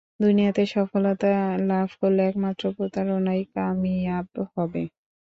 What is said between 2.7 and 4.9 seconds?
প্রতারণাই কামিয়াব হবে।